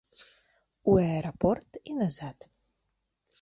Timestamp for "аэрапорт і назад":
1.01-2.37